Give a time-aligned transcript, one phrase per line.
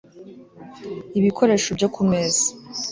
[1.19, 2.43] ibikoresho byo ku meza